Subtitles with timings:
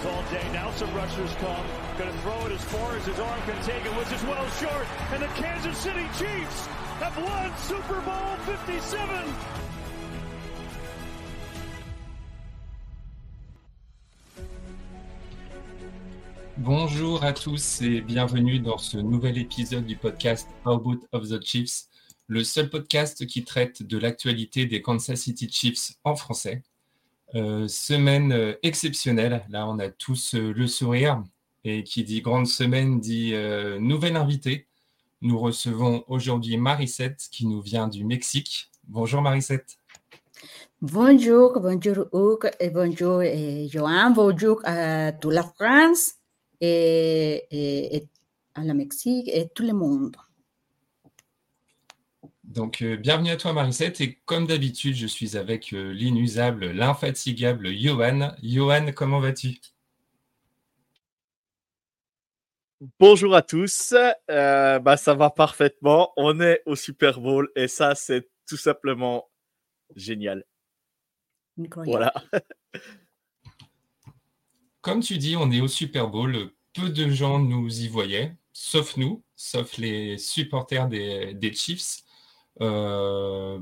[0.00, 0.52] Has all day.
[0.52, 1.64] Now some rushers come.
[1.98, 4.48] Going to throw it as far as his arm can take it, which is well
[4.60, 4.86] short.
[5.12, 6.66] And the Kansas City Chiefs
[7.00, 9.08] have won Super Bowl 57.
[16.58, 21.42] Bonjour à tous et bienvenue dans ce nouvel épisode du podcast How About of the
[21.42, 21.88] Chiefs,
[22.26, 26.62] le seul podcast qui traite de l'actualité des Kansas City Chiefs en français.
[27.36, 31.22] Euh, semaine euh, exceptionnelle, là on a tous euh, le sourire
[31.62, 33.34] et qui dit grande semaine dit
[33.78, 34.66] nouvelle invitée.
[35.20, 38.70] Nous recevons aujourd'hui Marisette qui nous vient du Mexique.
[38.88, 39.76] Bonjour Marisette.
[40.80, 46.14] Bonjour, bonjour Hugues et bonjour et Johan, bonjour à toute la France
[46.62, 48.08] et, et, et
[48.54, 50.16] à la Mexique et tout le monde.
[52.50, 54.00] Donc, euh, bienvenue à toi, Marisette.
[54.00, 58.32] Et comme d'habitude, je suis avec euh, l'inusable, l'infatigable Johan.
[58.42, 59.60] Johan, comment vas-tu?
[62.98, 63.94] Bonjour à tous.
[64.28, 66.12] Euh, bah, ça va parfaitement.
[66.16, 69.30] On est au Super Bowl et ça, c'est tout simplement
[69.94, 70.44] génial.
[71.56, 71.88] Incroyable.
[71.88, 72.14] Voilà.
[74.80, 76.50] Comme tu dis, on est au Super Bowl.
[76.72, 82.02] Peu de gens nous y voyaient, sauf nous, sauf les supporters des, des Chiefs.
[82.60, 83.58] Euh,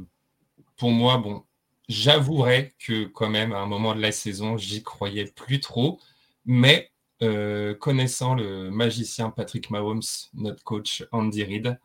[0.77, 1.45] pour moi, bon,
[1.89, 6.01] j'avouerai que quand même, à un moment de la saison, j'y croyais plus trop.
[6.45, 6.91] Mais
[7.23, 10.03] euh, connaissant le magicien Patrick Mahomes,
[10.35, 11.79] notre coach Andy Reid,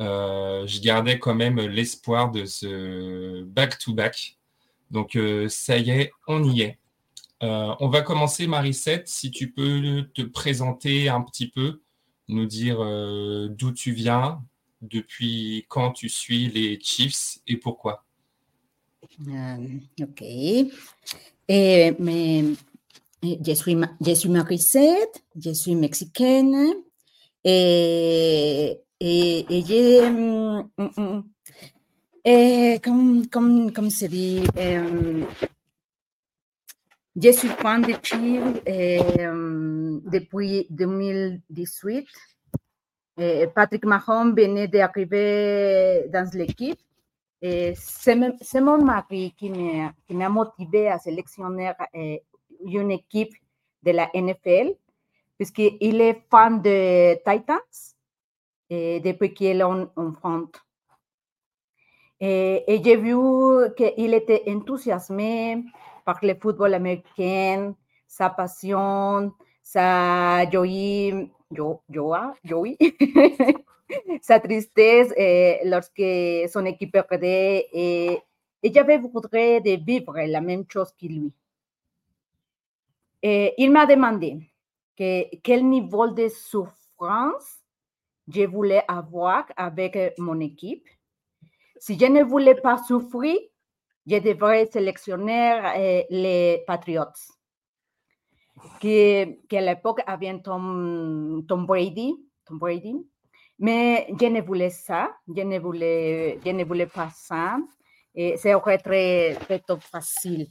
[0.00, 4.38] euh, je gardais quand même l'espoir de ce back-to-back.
[4.90, 6.78] Donc, ça y est, on y est.
[7.40, 11.82] On va commencer, Marisette, si tu peux te présenter un petit peu,
[12.28, 12.78] nous dire
[13.50, 14.40] d'où tu viens,
[14.88, 18.04] depuis quand tu suis les Chiefs et pourquoi?
[19.26, 20.22] Um, ok.
[20.22, 20.66] Eh,
[21.48, 22.54] eh,
[23.22, 26.74] je, suis, je suis Marisette, je suis mexicaine
[27.44, 29.44] et, et,
[30.10, 31.22] mm, mm,
[32.24, 35.26] mm, comme, comme, comme se dit, em,
[37.16, 42.06] je suis fan de Chiefs em, depuis 2018.
[43.16, 46.80] Eh, Patrick Mahomes venait d'arriver dans l'équipe
[47.40, 52.16] et c'est même- c'est mon mari qui m'a motivé à sélectionner euh,
[52.64, 53.34] une équipe
[53.82, 54.74] de la NFL,
[55.36, 57.58] puisqu'il est fan de Titans
[58.70, 60.48] et depuis qu'il est en, en front.
[62.20, 63.14] Et, et j'ai vu
[63.76, 65.64] qu'il était enthousiasmé
[66.04, 67.74] par le football américain,
[68.06, 69.32] sa passion,
[69.62, 72.76] sa joie, jo- joie, joie,
[74.20, 78.18] sa tristesse eh, lorsque son équipe perdait et,
[78.62, 81.32] j'avais de vivre la même chose que lui.
[83.22, 84.38] Et il m'a demandé
[84.96, 87.60] que, quel niveau de souffrance
[88.28, 90.86] je voulais avoir avec mon équipe.
[91.78, 93.36] Si je ne voulais pas souffrir,
[94.06, 97.04] je devrais sélectionner euh, les Patriots,
[98.80, 102.14] qui, qui à l'époque avaient Tom, Tom Brady,
[102.44, 102.94] Tom Brady.
[103.58, 107.56] Mais je ne voulais ça, je ne voulais, je ne voulais pas ça.
[108.14, 110.46] Et été très, très facile.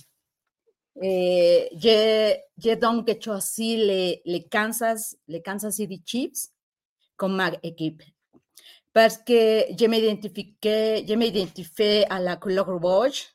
[1.01, 6.49] Et j'ai j'ai donc choisi les, les, Kansas, les Kansas City Chiefs
[7.17, 8.03] comme ma équipe.
[8.93, 13.25] Parce que je m'identifiais, je m'identifiais à la couleur rouge,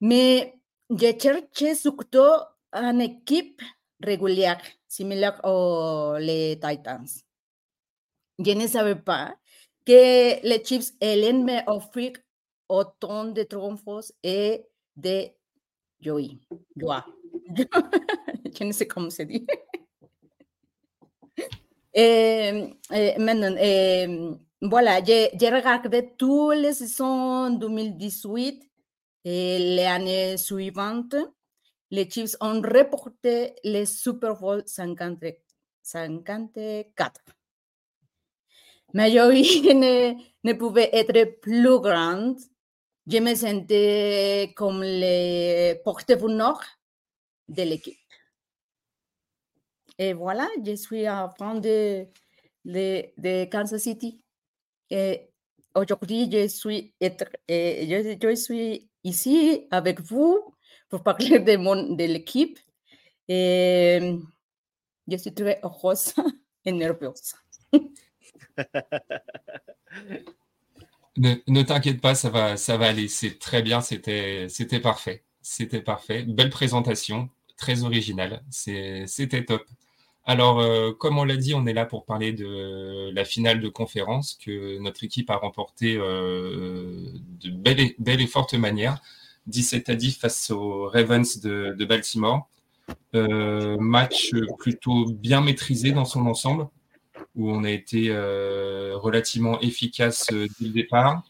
[0.00, 0.54] mais
[0.88, 2.40] je cherchais surtout
[2.72, 3.60] une équipe
[4.00, 7.06] régulière, similaire aux les Titans.
[8.38, 9.34] Je ne savais pas
[9.86, 12.12] que les Chiefs allaient m'offrir
[12.68, 14.64] autant de triomphes et
[14.96, 15.26] de
[16.00, 16.20] joie.
[16.76, 17.06] joie.
[17.56, 19.46] je ne sais comment se dit.
[21.96, 24.08] Et, et maintenant, et,
[24.60, 28.68] voilà, j'ai regardé toutes les saisons 2018
[29.24, 31.14] et l'année suivante.
[31.94, 35.16] Les Chiefs ont reporté le Super Bowl 50,
[35.80, 37.20] 54.
[38.94, 42.40] Mais je ne, ne pouvait être plus grande.
[43.06, 46.60] Je me sentais comme le porte-bonheur
[47.46, 47.96] de l'équipe.
[49.96, 52.08] Et voilà, je suis en fin de,
[52.64, 54.20] de, de Kansas City.
[54.90, 55.28] Et
[55.76, 60.53] aujourd'hui, je je, je, suis ici avec vous
[60.88, 62.58] pour parler de, mon, de l'équipe.
[63.28, 64.18] Et
[65.08, 66.14] je suis très heureuse
[66.64, 67.34] et nerveuse.
[71.16, 73.08] ne, t'inquiète pas, ça va, ça va aller.
[73.08, 75.24] C'est très bien, c'était, c'était parfait.
[75.42, 76.22] C'était parfait.
[76.22, 78.42] Belle présentation, très originale.
[78.50, 79.64] C'était top.
[80.26, 83.68] Alors, euh, comme on l'a dit, on est là pour parler de la finale de
[83.68, 87.10] conférence que notre équipe a remportée euh,
[87.40, 89.02] de belle et, belle et, forte manière,
[89.46, 92.48] 17 à 10 face aux Ravens de, Baltimore.
[93.14, 96.68] Euh, match plutôt bien maîtrisé dans son ensemble,
[97.34, 101.22] où on a été euh, relativement efficace euh, dès le départ.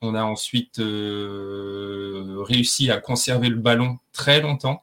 [0.00, 4.82] On a ensuite réussi à conserver le ballon très longtemps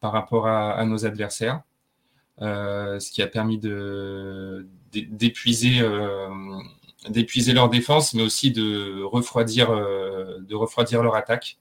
[0.00, 1.62] par rapport à, nos adversaires.
[2.38, 5.80] Ce qui a permis d'épuiser
[7.52, 9.72] leur défense, mais aussi de refroidir
[11.02, 11.58] leur attaque.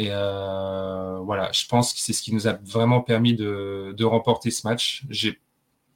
[0.00, 4.50] Et voilà, je pense que c'est ce qui nous a vraiment permis de, de remporter
[4.50, 5.04] ce match.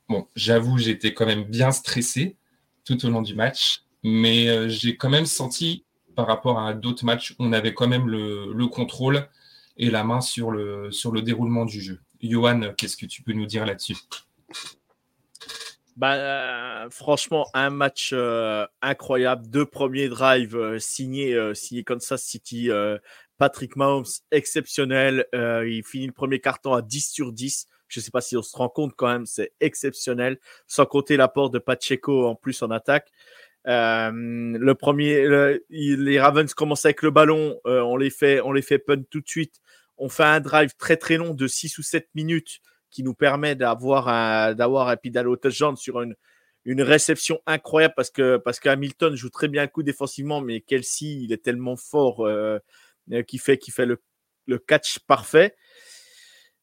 [0.09, 2.37] Bon, j'avoue, j'étais quand même bien stressé
[2.85, 5.85] tout au long du match, mais j'ai quand même senti,
[6.17, 9.29] par rapport à d'autres matchs, on avait quand même le, le contrôle
[9.77, 12.01] et la main sur le, sur le déroulement du jeu.
[12.21, 13.97] Johan, qu'est-ce que tu peux nous dire là-dessus?
[15.97, 19.47] Bah, euh, franchement, un match euh, incroyable.
[19.49, 22.71] Deux premiers drives euh, signés, euh, signés Kansas City.
[23.43, 25.27] Patrick Mahomes, exceptionnel.
[25.33, 27.67] il finit le premier carton à 10 sur 10.
[27.89, 30.39] Je ne sais pas si on se rend compte quand même, c'est exceptionnel.
[30.69, 33.11] Sans compter l'apport de Pacheco en plus en attaque.
[33.65, 37.59] le premier, le, les Ravens commencent avec le ballon.
[37.65, 39.57] on les fait, on les fait punt tout de suite.
[39.99, 42.61] On fait un drive très très long de 6 ou 7 minutes
[42.93, 46.15] qui nous permet d'avoir un, d'avoir un Pidalo touchdown sur une,
[46.65, 50.61] une réception incroyable parce que, parce que Hamilton joue très bien le coup défensivement, mais
[50.61, 52.61] Kelsey, il est tellement fort euh,
[53.27, 54.03] qui fait, qui fait le,
[54.47, 55.55] le catch parfait.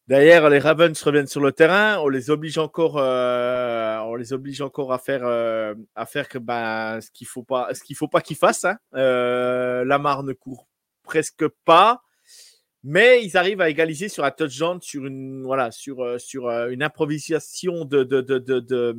[0.09, 1.99] D'ailleurs, les Ravens reviennent sur le terrain.
[1.99, 6.99] On les oblige encore, euh, on les oblige encore à faire, euh, à faire ben,
[6.99, 8.65] ce qu'il faut pas, ce qu'il faut pas qu'ils fassent.
[8.65, 8.79] Hein.
[8.95, 10.67] Euh, Lamar ne court
[11.03, 12.01] presque pas.
[12.83, 16.69] Mais ils arrivent à égaliser sur un touchdown, sur une, voilà, sur, euh, sur euh,
[16.69, 18.97] une improvisation de, de, de, de,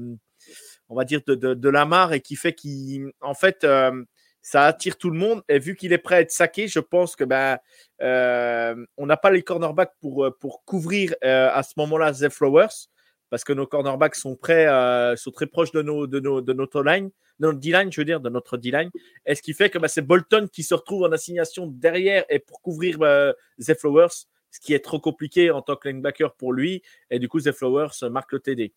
[0.88, 4.04] on va dire, de, de, Lamar et qui fait qu'en fait, euh,
[4.42, 5.42] ça attire tout le monde.
[5.48, 7.58] Et vu qu'il est prêt à être saqué, je pense que ben,
[8.02, 12.88] euh, on n'a pas les cornerbacks pour, pour couvrir à ce moment-là Zay Flowers
[13.30, 16.52] parce que nos cornerbacks sont prêts, euh, sont très proches de, nos, de, nos, de
[16.52, 18.90] notre line, de notre D-line, je veux dire, de notre D-line.
[19.24, 22.40] Et ce qui fait que bah, c'est Bolton qui se retrouve en assignation derrière et
[22.40, 26.52] pour couvrir bah, Zay Flowers, ce qui est trop compliqué en tant que linebacker pour
[26.52, 26.82] lui.
[27.10, 28.74] Et du coup, Zay Flowers marque le TD.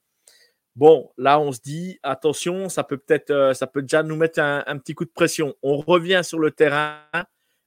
[0.76, 4.40] Bon, là, on se dit, attention, ça peut peut-être, euh, ça peut déjà nous mettre
[4.40, 5.56] un, petit coup de pression.
[5.62, 7.00] On revient sur le terrain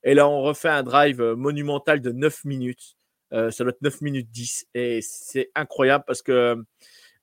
[0.03, 2.97] et là, on refait un drive monumental de 9 minutes.
[3.33, 6.57] Euh, ça doit être 9 minutes 10 et c'est incroyable parce que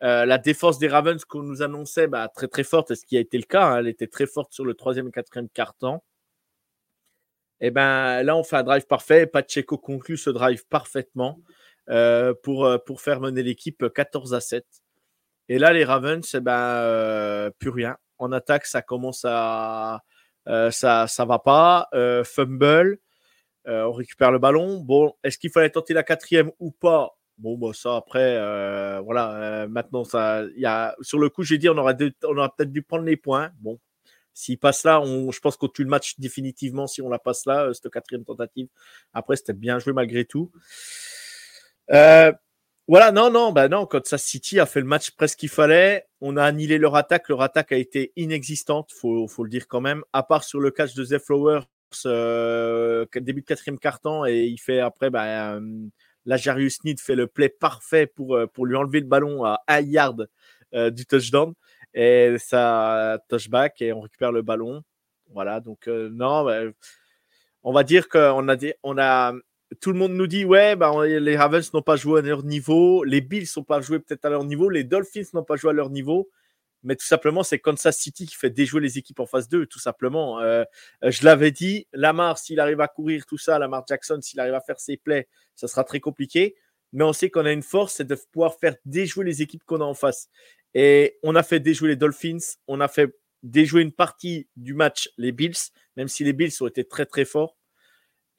[0.03, 3.21] euh, la défense des Ravens qu'on nous annonçait bah, très très forte, ce qui a
[3.21, 6.03] été le cas, hein, elle était très forte sur le troisième et quatrième quart-temps.
[7.61, 9.25] Et ben là, on fait un drive parfait.
[9.27, 11.39] Pacheco conclut ce drive parfaitement
[11.89, 14.65] euh, pour, pour faire mener l'équipe 14 à 7.
[15.49, 17.97] Et là, les Ravens, eh ben, euh, plus rien.
[18.17, 20.01] En attaque, ça commence à.
[20.47, 21.87] Euh, ça, ça va pas.
[21.93, 22.99] Euh, fumble.
[23.65, 24.79] On récupère le ballon.
[24.79, 27.17] Bon, est-ce qu'il fallait tenter la quatrième ou pas?
[27.37, 28.37] Bon, bah, ça après,
[29.01, 29.67] voilà.
[29.69, 32.83] Maintenant, ça, y a sur le coup, j'ai dit, on aurait, on aurait peut-être dû
[32.83, 33.51] prendre les points.
[33.61, 33.79] Bon,
[34.33, 37.73] s'il passe là, je pense qu'on tue le match définitivement si on la passe là,
[37.73, 38.67] cette quatrième tentative.
[39.13, 40.51] Après, c'était bien joué malgré tout.
[42.89, 46.05] Voilà, non, non, bah non, quand ça City a fait le match presque qu'il fallait,
[46.19, 47.29] on a annihilé leur attaque.
[47.29, 50.03] Leur attaque a été inexistante, faut, faut le dire quand même.
[50.11, 51.61] À part sur le catch de Zay Flower,
[52.05, 55.61] euh, début de quatrième carton et il fait après, bah, euh,
[56.25, 59.61] la Jarius Need fait le play parfait pour, euh, pour lui enlever le ballon à
[59.67, 60.27] un yard
[60.73, 61.53] euh, du touchdown
[61.93, 64.81] et ça touchback et on récupère le ballon.
[65.29, 66.63] Voilà, donc non, bah,
[67.63, 69.33] on va dire qu'on a, on a
[69.79, 73.03] tout le monde nous dit ouais, bah, les Ravens n'ont pas joué à leur niveau,
[73.03, 75.73] les Bills n'ont pas joué peut-être à leur niveau, les Dolphins n'ont pas joué à
[75.73, 76.29] leur niveau.
[76.83, 79.79] mais tout simplement, c'est Kansas City qui fait déjouer les équipes en phase 2, tout
[79.79, 80.41] simplement.
[80.41, 80.65] Euh,
[81.03, 84.61] je l'avais dit, Lamar, s'il arrive à courir tout ça, Lamar Jackson, s'il arrive à
[84.61, 86.55] faire ses plays, ça sera très compliqué.
[86.91, 89.81] Mais on sait qu'on a une force, c'est de pouvoir faire déjouer les équipes qu'on
[89.81, 90.29] a en face.
[90.73, 92.37] Et on a fait déjouer les Dolphins,
[92.67, 96.67] on a fait déjouer une partie du match les Bills, même si les Bills ont
[96.67, 97.55] été très très forts.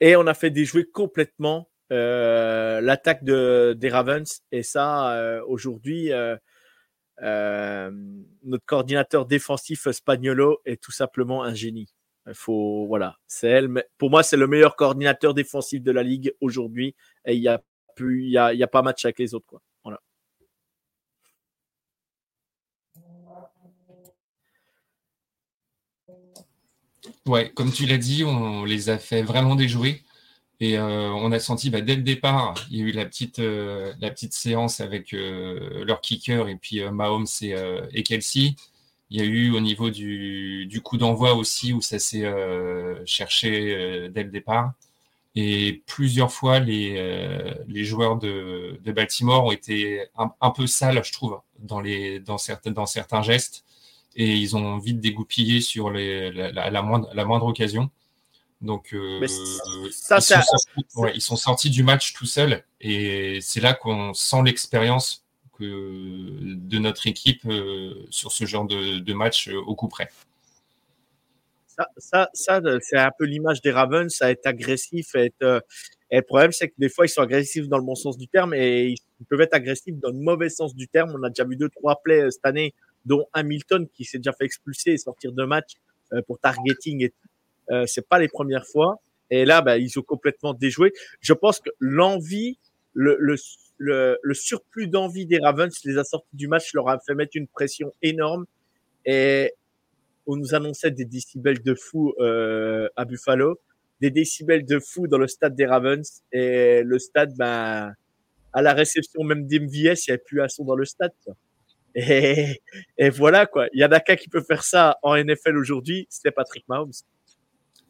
[0.01, 4.41] Et on a fait déjouer complètement euh, l'attaque de, des Ravens.
[4.51, 7.91] Et ça, euh, aujourd'hui, euh,
[8.43, 11.93] notre coordinateur défensif Spagnolo est tout simplement un génie.
[12.33, 13.83] Faut, voilà, c'est elle.
[13.97, 16.95] Pour moi, c'est le meilleur coordinateur défensif de la ligue aujourd'hui.
[17.25, 17.61] Et il n'y a,
[17.95, 19.45] plus, y a, y a pas match avec les autres.
[19.47, 19.61] Quoi.
[19.83, 20.01] Voilà.
[27.27, 30.03] Ouais, comme tu l'as dit, on les a fait vraiment déjouer.
[30.59, 33.39] Et euh, on a senti bah, dès le départ, il y a eu la petite,
[33.39, 38.55] euh, la petite séance avec euh, leur kicker et puis Mahomes et, Kelsey.
[39.09, 42.25] Il y a eu au niveau du, du coup d'envoi aussi où ça s'est
[43.05, 44.73] cherché dès le départ.
[45.35, 46.93] Et plusieurs fois, les,
[47.67, 52.19] les joueurs de, de, Baltimore ont été un, un, peu sales, je trouve, dans, les,
[52.19, 53.65] dans, certains, dans certains gestes.
[54.15, 57.89] Et ils ont vite dégoupillé sur les, la, la, moindre, la moindre occasion.
[58.61, 59.25] Donc, euh,
[59.91, 63.73] ça, ils, sont sortis, ouais, ils, sont sortis, du match tout seuls et c'est là
[63.73, 65.23] qu'on sent l'expérience
[65.59, 70.09] de notre équipe euh, sur ce genre de, de match euh, au coup près.
[71.67, 75.61] Ça, ça, ça c'est un peu l'image des Ravens, à être agressif, être,
[76.11, 78.27] et le problème, c'est que des fois, ils sont agressifs dans le bon sens du
[78.27, 81.13] terme et ils peuvent être agressifs dans le mauvais sens du terme.
[81.17, 82.73] On a déjà vu deux, trois plays cette année,
[83.05, 85.73] dont Hamilton qui s'est déjà fait expulser et sortir de match
[86.27, 87.13] pour targeting et
[87.71, 88.99] euh, c'est pas les premières fois.
[89.31, 90.93] Et là, bah, ils ont complètement déjoué.
[91.19, 92.59] Je pense que l'envie,
[92.93, 93.35] le, le,
[93.77, 97.35] le, le surplus d'envie des Ravens les a sortis du match, leur a fait mettre
[97.35, 98.45] une pression énorme.
[99.05, 99.53] Et
[100.27, 103.59] on nous annonçait des décibels de fou euh, à Buffalo,
[104.01, 106.21] des décibels de fou dans le stade des Ravens.
[106.31, 107.93] Et le stade, ben,
[108.53, 111.11] à la réception même d'MVS, il n'y avait plus un son dans le stade.
[111.95, 112.61] Et,
[112.97, 113.67] et voilà, quoi.
[113.73, 116.91] Il y en a qu'un qui peut faire ça en NFL aujourd'hui, c'est Patrick Mahomes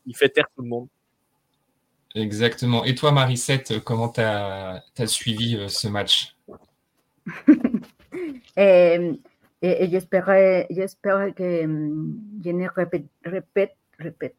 [0.06, 0.88] il fait taire tout le monde.
[2.14, 2.86] Exactement.
[2.86, 6.36] Et toi, Marisette, comment tu as, suivi euh, ce match?
[8.58, 9.20] Et,
[9.62, 14.36] et, j'espère que um, je ne répète, répète, répète,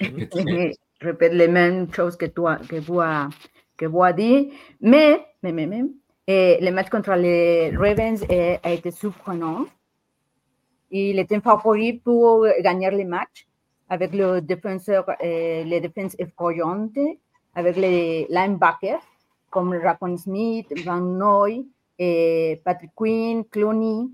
[0.00, 3.02] répète les mêmes choses que toi, que vous,
[3.76, 4.50] que vous a dit.
[4.80, 5.82] Mais, mais, mais, mais
[6.26, 8.24] et le match contre les Ravens
[8.62, 9.64] a été surprenant.
[10.90, 13.46] Il était favori pour gagner le match.
[13.88, 16.98] Avec le défenseur, euh, les effrayantes,
[17.54, 19.00] avec les linebackers
[19.48, 21.64] comme Racon Smith, Van Noy,
[21.98, 24.08] et Patrick Quinn, Clooney,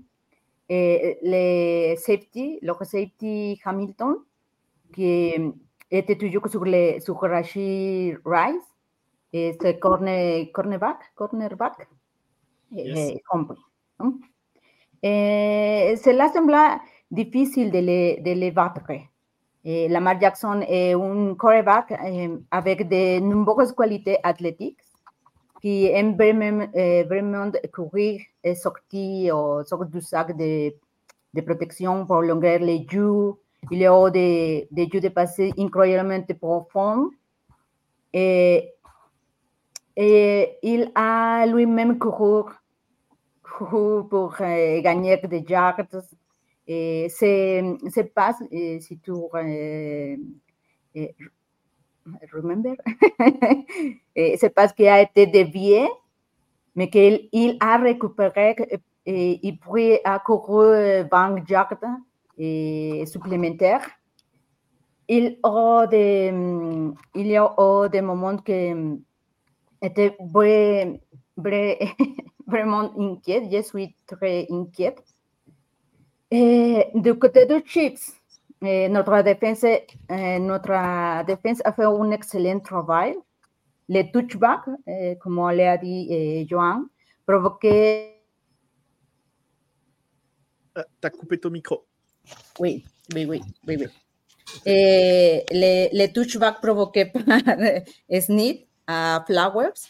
[0.69, 4.15] et les safety, le safety Hamilton,
[4.93, 5.33] qui
[5.91, 8.63] était toujours sur, les, sur Rashid Rice,
[9.33, 11.87] et cornerback, cornerback,
[12.73, 13.11] yes.
[13.11, 13.59] et, compris.
[13.99, 14.19] ¿no?
[15.01, 19.13] Eh, sembla difficile de les battre
[19.65, 24.79] eh, Lamar Jackson est un quarterback eh, avec de nombreuses qualités athlétiques
[25.61, 30.73] qui aime vraiment, eh, vraiment courir et sortir, sortir du sac de,
[31.33, 33.35] de protection pour longuer les jeux.
[33.71, 37.09] Il a des, des jeux de passé incroyablement profonds.
[38.11, 38.73] Et,
[39.95, 42.49] et il a lui-même couru,
[43.65, 45.77] couru pour eh, gagner des yards
[46.67, 49.11] et c'est pas si tu
[52.33, 52.75] remember
[54.55, 55.87] parce qu'il a été dévié
[56.75, 58.55] mais qu'il il a récupéré
[59.05, 61.77] et il pourrait accourir 20 yards
[62.37, 63.87] et supplémentaires
[65.07, 66.33] il, a des,
[67.15, 68.97] il y a des moments que
[69.81, 70.15] était
[72.47, 75.03] vraiment inquiète, je suis très inquiète
[76.35, 78.11] eh, du côté de Chiefs,
[78.63, 83.15] eh, notre, défense, eh, notre défense a fait un excellent travail.
[83.87, 86.87] Les touchbacks, eh, comme l'a dit eh, Joan,
[87.27, 88.19] provoquaient.
[90.75, 91.85] Uh, T'as coupé ton micro.
[92.59, 92.83] Oui,
[93.13, 93.77] oui, oui, oui.
[93.79, 93.87] oui.
[94.65, 97.21] Eh, les, les touchbacks provoqués par
[98.87, 99.87] a Flowers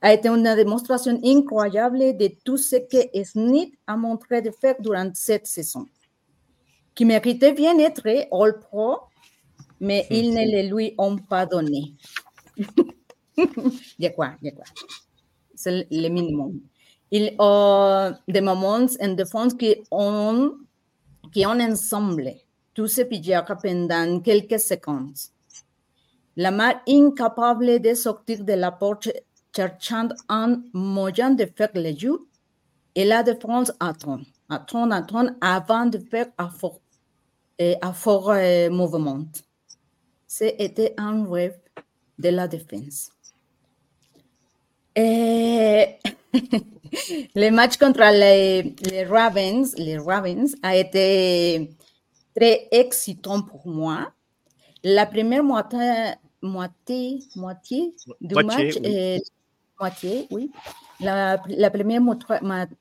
[0.00, 5.10] a été une démonstration incroyable de tout ce que Smith a montré de faire durant
[5.14, 5.86] cette saison,
[6.94, 8.98] qui méritait bien être All Pro,
[9.80, 11.94] mais ils ne le lui ont pas donné.
[12.58, 14.64] de quoi, de quoi?
[15.54, 16.60] C'est le minimum.
[17.10, 20.52] il y a des moments en défense qui ont,
[21.32, 22.32] qui ont ensemble
[22.74, 25.16] tout ce pendant quelques secondes.
[26.36, 29.10] La main incapable de sortir de la porte
[29.58, 32.16] cherchant un moyen de faire le jeu
[32.94, 36.80] et la défense attend, attend, attend avant de faire un fort,
[37.58, 38.34] un fort
[38.70, 39.24] mouvement.
[40.28, 41.58] C'était un rêve
[42.18, 43.10] de la défense.
[44.94, 45.86] Et
[47.34, 51.70] le match contre les, les, Ravens, les Ravens a été
[52.34, 54.12] très excitant pour moi.
[54.84, 59.20] La première moitié, moitié, moitié du Moitié, match, oui.
[59.78, 60.50] Moitié, oui.
[61.00, 61.38] La,
[61.70, 62.00] première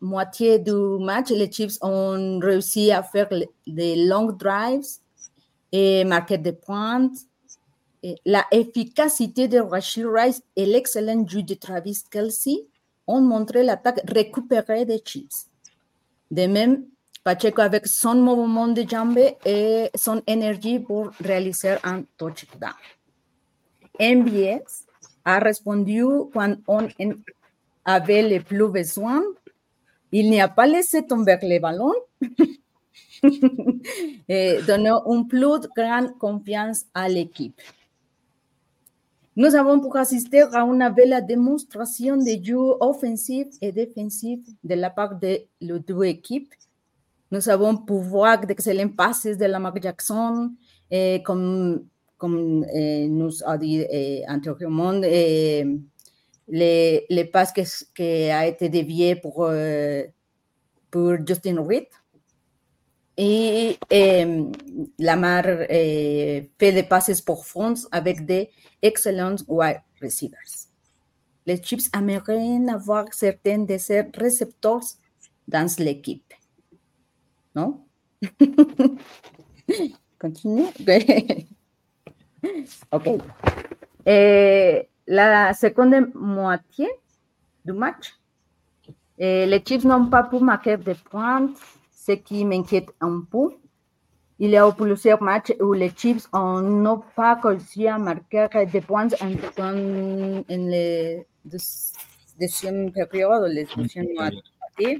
[0.01, 3.29] moitié, du match, les Chiefs ont réussi à faire
[3.67, 4.87] des long drives
[5.71, 7.11] et marquer des points.
[8.25, 12.65] La efficacité de Rashid Rice et l'excellent jeu de Travis Kelsey
[13.05, 15.45] ont montré l'attaque récupérée des Chiefs.
[16.31, 16.85] De même,
[17.23, 22.71] Pacheco avec son mouvement de jambes et son énergie pour réaliser un touchdown.
[23.99, 24.86] MBS
[25.27, 26.03] a répondu
[26.33, 26.87] quand on
[27.83, 29.21] avait le plus besoin.
[30.11, 31.93] Il n'y a pas laissé tomber les ballons
[34.67, 37.59] donnant une plus grande confiance à l'équipe.
[39.35, 44.89] Nous avons pour assister à une belle démonstration de jeu offensif et défensif de la
[44.89, 46.53] part de les deux équipes.
[47.31, 50.53] Nous avons pu voir d'excellents passes de Lamar Jackson,
[50.89, 51.85] et comme,
[52.17, 55.65] comme eh, nous a dit eh, antérieurement, eh,
[56.47, 57.63] les, passes qui
[57.95, 60.03] qui a été déviées pour, euh,
[60.89, 61.87] pour Justin Reed.
[63.19, 64.43] Et eh,
[64.99, 68.49] Lamar eh, fait des passes pour France avec des
[68.81, 70.67] excellents wide receivers.
[71.45, 74.83] Les Chiefs aimeraient avoir certains de ces récepteurs
[75.47, 76.33] dans l'équipe.
[77.55, 77.85] Non?
[80.19, 80.65] Continue.
[82.91, 83.07] ok.
[84.05, 86.87] Et la seconde moitié
[87.65, 88.13] du match,
[89.17, 91.49] et les Chiefs n'ont pas pu marquer de points,
[91.91, 93.49] ce qui m'inquiète un peu.
[94.39, 98.47] Il y a eu plusieurs matchs où les Chiefs ont- n'ont pas réussi à marquer
[98.71, 99.31] des points en,
[99.63, 101.57] en, en les deux-
[102.39, 104.99] deuxième période, les deuxième moitié.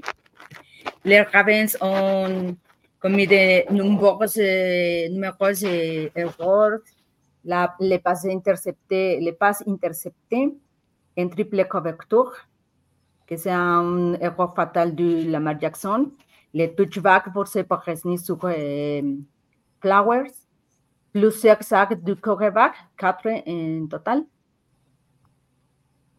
[1.04, 2.56] Les Ravens ont
[3.00, 3.64] commis de
[5.64, 6.80] euh, erreurs.
[7.48, 10.54] La- les passes interceptées, les passes interceptées
[11.18, 12.32] en triple couverture,
[13.26, 16.10] que c'est un erreur fatal de Lamar Jackson.
[16.52, 19.16] Les touchbacks forcés par Resny sur euh,
[19.80, 20.30] Flowers.
[21.10, 24.24] Plusieurs sacs du quarterback, quatre en total.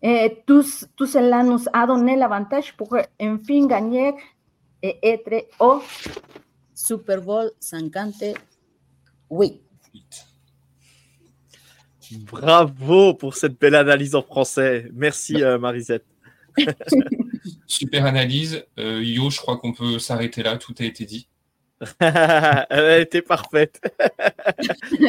[0.02, 0.64] Et tout,
[0.96, 4.16] tout cela nous a donné l'avantage pour enfin gagner
[4.82, 5.80] et être au
[6.74, 8.36] Super Bowl 58.
[12.12, 14.90] Bravo pour cette belle analyse en français.
[14.94, 16.06] Merci, euh, Marisette.
[17.68, 18.66] Super analyse.
[18.80, 20.58] Euh, Yo, je crois qu'on peut s'arrêter là.
[20.58, 21.28] Tout a été dit.
[22.00, 23.80] Elle était parfaite.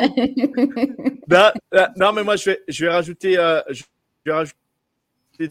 [1.29, 3.83] non, euh, non, mais moi, je vais, je vais rajouter, euh, je
[4.25, 4.57] vais rajouter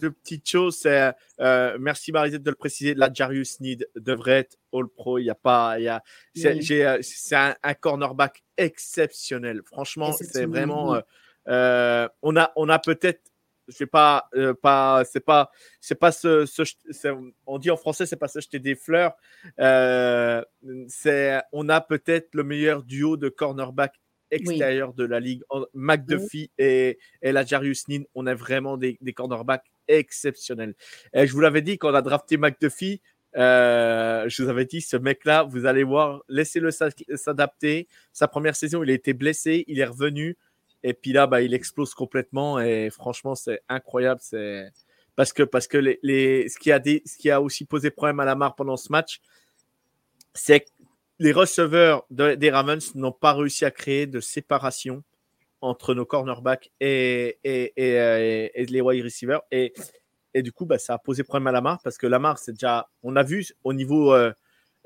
[0.00, 0.78] deux petites choses.
[0.78, 2.94] C'est, euh, merci Marisette de le préciser.
[2.94, 5.18] La Jarius Need devrait être All Pro.
[5.18, 6.02] Il y a pas, il y a,
[6.34, 6.62] c'est, Oui.
[6.62, 9.60] j'ai, c'est un, un cornerback exceptionnel.
[9.66, 10.94] Franchement, c'est vraiment.
[10.94, 11.00] euh,
[11.48, 13.20] euh, on a, on a peut-être.
[13.68, 15.48] Je sais pas, euh, pas, c'est pas,
[15.80, 16.44] c'est pas ce,
[17.46, 19.12] on dit en français, c'est pas se jeter des fleurs.
[19.60, 20.42] Euh,
[20.88, 23.94] c'est, on a peut-être le meilleur duo de cornerback
[24.32, 25.42] extérieur de la ligue.
[25.72, 30.74] McDuffie et, et la Jarius Nin, on a vraiment des, des cornerbacks exceptionnels.
[31.12, 33.00] Et je vous l'avais dit quand on a drafté McDuffie,
[33.36, 37.86] euh, je vous avais dit, ce mec-là, vous allez voir, laissez-le s'a- s'adapter.
[38.12, 40.36] Sa première saison, il a été blessé, il est revenu.
[40.82, 42.60] Et puis là, bah, il explose complètement.
[42.60, 44.20] Et franchement, c'est incroyable.
[44.22, 44.70] C'est
[45.16, 47.90] parce que, parce que les, les- ce, qui a des, ce qui a aussi posé
[47.90, 49.20] problème à Lamar pendant ce match,
[50.34, 50.70] c'est que
[51.18, 55.02] les receveurs de- des Ravens n'ont pas réussi à créer de séparation
[55.60, 59.42] entre nos cornerbacks et, et, et, euh, les wide receivers.
[59.50, 59.74] Et,
[60.32, 62.88] et du coup, bah, ça a posé problème à Lamar parce que Lamar, c'est déjà,
[63.02, 64.32] on a vu au niveau, euh,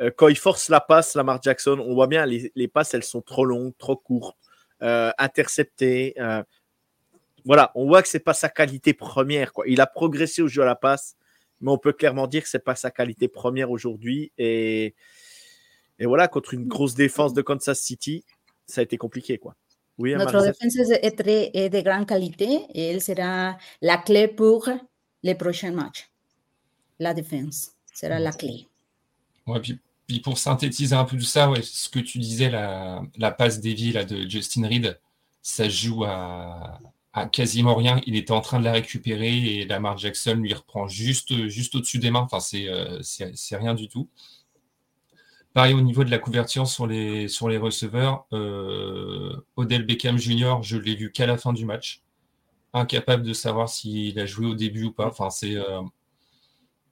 [0.01, 3.05] euh, quand il force la passe, Lamar Jackson, on voit bien les, les passes, elles
[3.05, 4.37] sont trop longues, trop courtes,
[4.83, 6.15] euh, interceptées.
[6.19, 6.43] euh,
[7.45, 9.53] voilà, on voit que c'est pas sa qualité première.
[9.53, 9.67] Quoi.
[9.69, 11.17] Il a progressé au jeu à la passe,
[11.61, 14.33] mais on peut clairement dire que c'est pas sa qualité première aujourd'hui.
[14.39, 14.95] Et,
[15.99, 18.25] et voilà, contre une grosse défense de Kansas City,
[18.67, 19.37] ça a été compliqué.
[19.39, 19.55] Quoi.
[19.99, 24.69] Oui, Notre défense est, très, est de grande qualité et elle sera la clé pour
[25.23, 26.11] les prochains matchs.
[26.99, 27.73] la défense.
[27.93, 28.67] Sera la clé.
[29.47, 33.61] Ouais, puis, puis, pour synthétiser un peu tout ça, ce que tu disais, la, passe
[33.61, 35.01] déviée là, de Justin Reed,
[35.43, 36.79] ça joue à,
[37.33, 38.01] quasiment rien.
[38.07, 41.99] Il était en train de la récupérer et Lamar Jackson lui reprend juste, juste au-dessus
[41.99, 42.27] des mains.
[42.31, 43.01] Enfin, c'est euh,
[43.53, 44.09] rien du tout.
[45.55, 50.57] Pareil au niveau de la couverture sur les, sur les receveurs, euh, Odell Beckham Jr.,
[50.63, 52.03] je l'ai vu qu'à la fin du match.
[52.73, 55.07] Incapable de savoir s'il a joué au début ou pas.
[55.07, 55.55] Enfin, c'est.
[55.55, 55.81] Euh,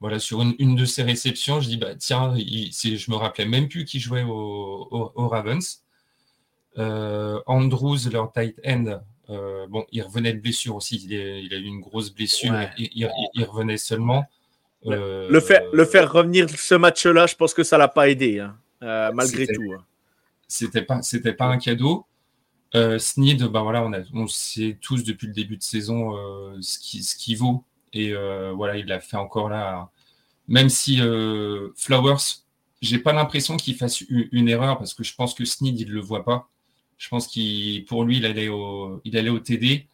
[0.03, 3.45] voilà, sur une, une, de ses réceptions, je dis, bah, tiens, il, je me rappelais
[3.45, 5.81] même plus qu'il jouait aux au, Ravens.
[6.77, 10.97] Euh, Andrews, leur tight end, euh, bon, il revenait de blessure aussi.
[10.97, 12.53] Il, il a eu une grosse blessure.
[12.77, 12.89] Il,
[13.33, 14.25] il, revenait seulement.
[14.87, 18.41] Euh, le, faire, le faire revenir ce match-là, je pense que ça l'a pas aidé,
[18.41, 19.71] hein, euh, malgré tout.
[19.71, 19.85] Hein.
[20.49, 22.05] C'était pas, c'était pas un cadeau.
[22.75, 26.57] Euh, Sneed, bah voilà, on, a, on sait tous depuis le début de saison euh,
[26.59, 27.63] ce qu'il ce qui vaut.
[27.93, 28.13] Et
[28.53, 29.91] voilà, il l'a fait encore là.
[30.47, 30.97] Même si
[31.75, 32.43] Flowers,
[32.81, 36.01] j'ai pas l'impression qu'il fasse une, erreur parce que je pense que Sneed, il le
[36.01, 36.49] voit pas.
[36.97, 39.87] Je pense qu'il, pour lui, il allait au, il allait au TD.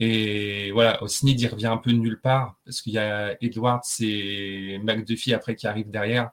[0.00, 3.82] Et voilà, Sneed, il revient un peu de nulle part parce qu'il y a Edwards
[4.00, 6.30] et McDuffie après qui arrivent derrière.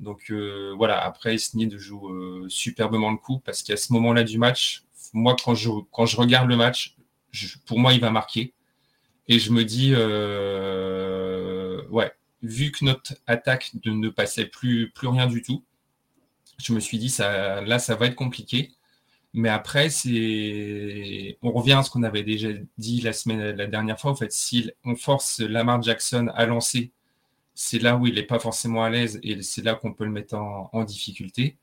[0.00, 4.38] Donc euh, voilà, après, Sneed joue euh, superbement le coup parce qu'à ce moment-là du
[4.38, 6.96] match, moi, quand je, regarde le match,
[7.64, 8.52] pour moi, il va marquer.
[9.28, 11.05] Et je me dis, euh,
[12.42, 15.64] vu que notre attaque ne passait plus, rien du tout,
[16.58, 18.72] je me suis dit, là, ça va être compliqué.
[19.34, 19.88] Mais après,
[21.42, 24.10] on revient à ce qu'on avait déjà dit la semaine, la dernière fois.
[24.12, 26.92] En fait, si on force Lamar Jackson à lancer,
[27.54, 30.10] c'est là où il n'est pas forcément à l'aise et c'est là qu'on peut le
[30.10, 31.58] mettre en, difficulté.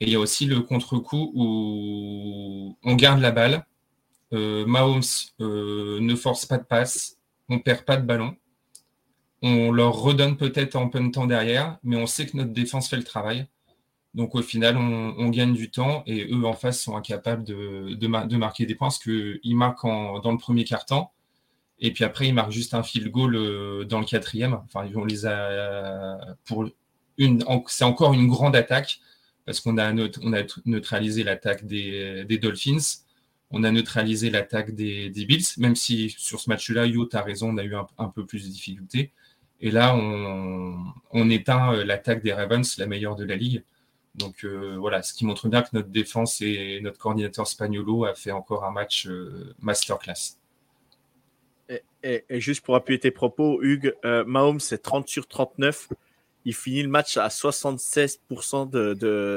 [0.00, 3.66] Et il y a aussi le contre-coup où on garde la balle.
[4.32, 5.02] Euh, Mahomes
[5.40, 8.36] euh, ne force pas de passe, on perd pas de ballon.
[9.46, 12.88] On leur redonne peut-être en peu de temps derrière, mais on sait que notre défense
[12.88, 13.46] fait le travail.
[14.14, 18.64] Donc au final, on, gagne du temps et eux en face sont incapables de, marquer
[18.64, 21.12] des points parce qu'ils marquent dans le premier quart-temps
[21.78, 24.54] et puis après ils marquent juste un field goal euh, dans le quatrième.
[24.54, 24.88] Enfin,
[27.66, 29.00] c'est encore une grande attaque
[29.44, 33.02] parce qu'on a, on a neutralisé l'attaque des, Dolphins,
[33.50, 37.50] on a neutralisé l'attaque des, Bills, même si sur ce match-là, Yo, tu as raison,
[37.50, 39.12] on a eu un, peu plus de difficultés.
[39.60, 43.64] Et là, on, éteint euh, l'attaque des Ravens, la meilleure de la ligue.
[44.14, 48.14] Donc euh, voilà, ce qui montre bien que notre défense et notre coordinateur Spagnolo a
[48.14, 50.38] fait encore un match euh, masterclass.
[52.02, 53.94] Et, juste pour appuyer tes propos, Hugues,
[54.26, 55.88] Mahomes c'est 30 sur 39.
[56.44, 58.94] Il finit le match à 76% de,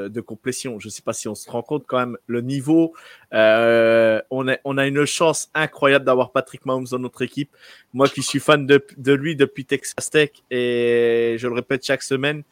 [0.08, 0.78] de, complétion.
[0.78, 2.94] Je ne sais pas si on se rend compte quand même le niveau.
[3.32, 3.36] on,
[4.48, 7.50] a, on a une chance incroyable d'avoir Patrick Mahomes dans notre équipe.
[7.94, 12.02] Moi qui suis fan de, de lui depuis Texas Tech et je le répète chaque
[12.02, 12.42] semaine,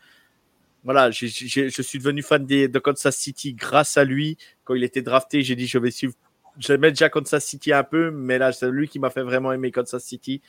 [0.86, 4.38] voilà, je suis devenu fan de Kansas City grâce à lui.
[4.62, 6.14] Quand il était drafté, j'ai dit je vais suivre.
[6.58, 9.72] J'aimais déjà Kansas City un peu, mais là, c'est lui qui m'a fait vraiment aimer
[9.72, 10.42] Kansas City.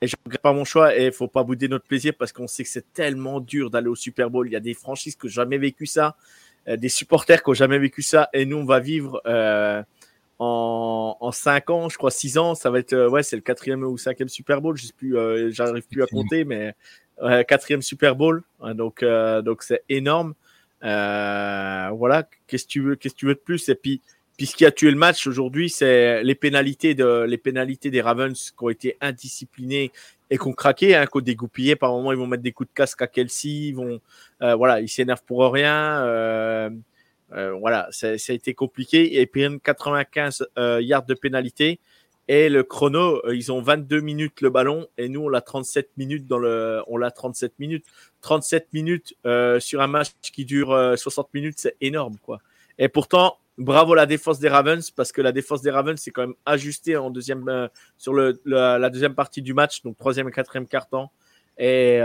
[0.00, 2.32] Et je ne regrette pas mon choix et il faut pas bouder notre plaisir parce
[2.32, 4.46] qu'on sait que c'est tellement dur d'aller au Super Bowl.
[4.46, 6.16] Il y a des franchises qui n'ont jamais vécu ça,
[6.68, 9.82] euh, des supporters qui n'ont jamais vécu ça et nous, on va vivre euh,
[10.38, 12.54] en, en 5 ans, je crois 6 ans.
[12.54, 14.76] Ça va être, euh, ouais, c'est le quatrième ou cinquième Super Bowl.
[14.76, 15.16] Je plus,
[15.52, 16.74] j'arrive plus à compter, mais
[17.46, 18.42] quatrième Super Bowl,
[18.74, 20.34] donc euh, donc c'est énorme.
[20.84, 23.68] Euh, voilà, qu'est-ce que tu veux, qu'est-ce que tu veux de plus?
[23.68, 24.00] Et puis,
[24.38, 28.00] puis ce qui a tué le match aujourd'hui, c'est les pénalités de les pénalités des
[28.00, 29.92] Ravens qui ont été indisciplinés
[30.30, 31.76] et qui ont craqué, hein, qui ont dégoupillé.
[31.76, 34.00] Par moment, ils vont mettre des coups de casque à Kelsey, ils vont,
[34.42, 36.02] euh, voilà, ils s'énervent pour rien.
[36.04, 36.70] Euh,
[37.32, 39.20] euh, voilà, ça, a été compliqué.
[39.20, 40.46] Et puis 95
[40.80, 41.80] yards de pénalité.
[42.28, 45.88] Et le chrono, euh, ils ont 22 minutes le ballon et nous, on l'a 37
[45.96, 47.86] minutes dans le, on l'a 37 minutes.
[48.20, 52.40] 37 minutes euh, sur un match qui dure 60 euh, minutes, c'est énorme, quoi.
[52.78, 56.22] Et pourtant, bravo la défense des Ravens parce que la défense des Ravens s'est quand
[56.22, 60.66] même ajustée en deuxième, sur le, la, deuxième partie du match, donc troisième et quatrième
[60.66, 61.12] quart-temps.
[61.58, 61.98] Et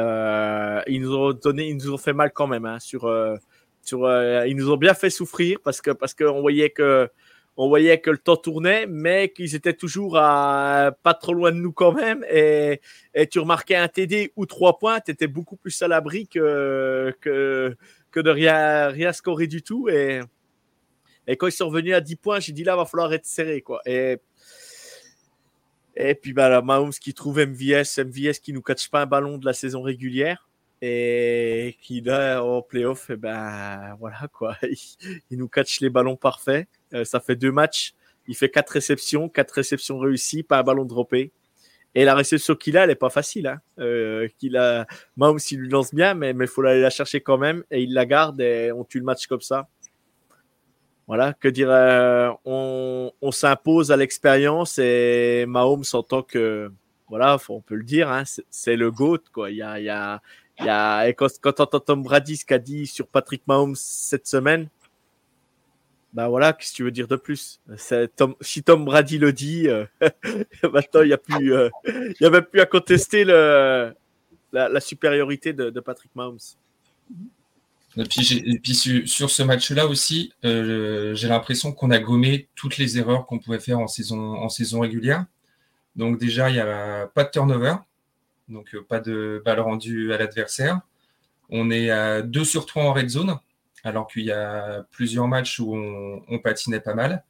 [0.88, 3.10] ils nous ont donné, ils nous ont fait mal quand même, hein, sur,
[3.82, 4.00] sur,
[4.46, 7.10] ils nous ont bien fait souffrir parce que, parce qu'on voyait que,
[7.56, 11.58] on voyait que le temps tournait, mais qu'ils étaient toujours à pas trop loin de
[11.58, 12.26] nous quand même.
[12.32, 12.82] Et,
[13.30, 18.20] tu remarquais un TD ou trois points, tu étais beaucoup plus à l'abri que, que,
[18.20, 19.88] de rien, rien scorer du tout.
[19.90, 20.22] Et,
[21.28, 23.62] et quand ils sont revenus à 10 points, j'ai dit là, va falloir être serré.
[23.62, 23.82] Quoi.
[23.86, 24.18] Et,
[25.96, 29.46] et puis bah, Mahomes qui trouve MVS, MVS qui nous catche pas un ballon de
[29.46, 30.50] la saison régulière
[30.86, 34.58] et qui là en playoff, et ben voilà quoi,
[35.32, 36.68] il, nous catch les ballons parfaits.
[36.94, 37.94] Euh, ça fait deux matchs,
[38.28, 41.32] il fait quatre réceptions, quatre réceptions réussies, pas un ballon droppé.
[41.96, 43.48] Et la réception qu'il a, elle n'est pas facile.
[43.48, 43.62] Hein.
[43.80, 47.64] Euh, a, Mahomes, il lui lance bien, mais il faut aller la chercher quand même.
[47.70, 49.70] Et il la garde et on tue le match comme ça.
[51.08, 56.72] Voilà, que dire, euh, on, s'impose à l'expérience et Mahomes en tant que,
[57.10, 59.20] voilà, on peut le dire, hein, c'est le GOAT.
[59.34, 59.52] Quoi.
[59.52, 60.22] Il y a, il y a,
[60.60, 63.44] il y a, et quand, quand on entend Tom Brady ce qu'a dit sur Patrick
[63.48, 64.70] Mahomes cette semaine,
[66.14, 67.60] ben voilà, qu'est-ce que tu veux dire de plus?
[68.42, 69.86] Si Tom Brady le dit, euh,
[70.64, 71.70] maintenant il n'y a plus, euh,
[72.20, 73.94] y a même plus à contester la,
[74.80, 76.38] supériorité de, de, Patrick Mahomes.
[77.98, 78.76] Et puis,
[79.08, 83.60] sur, ce match-là aussi, euh, j'ai l'impression qu'on a gommé toutes les erreurs qu'on pouvait
[83.60, 85.26] faire en saison, régulière.
[85.96, 87.76] Donc déjà, il n'y a pas de turnover,
[88.50, 90.82] donc pas de balle rendue à l'adversaire.
[91.50, 93.38] On est à 2 sur 3 en red zone
[93.84, 97.24] alors qu'il y a plusieurs matchs où on, patinait pas mal.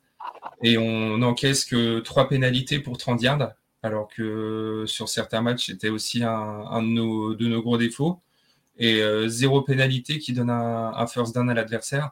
[0.62, 5.90] Et on n'encaisse que trois pénalités pour 30 yards, alors que sur certains matchs, c'était
[5.90, 8.22] aussi un, de, nos, gros défauts.
[8.78, 12.12] Et euh, zéro pénalité qui donne un, first down à l'adversaire.